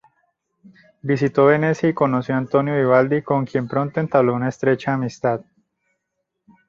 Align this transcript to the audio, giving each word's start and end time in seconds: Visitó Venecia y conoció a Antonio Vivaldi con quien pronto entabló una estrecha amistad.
Visitó 1.03 1.45
Venecia 1.45 1.87
y 1.87 1.93
conoció 1.93 2.33
a 2.33 2.39
Antonio 2.39 2.75
Vivaldi 2.75 3.21
con 3.21 3.45
quien 3.45 3.67
pronto 3.67 3.99
entabló 3.99 4.33
una 4.33 4.49
estrecha 4.49 4.95
amistad. 4.95 5.41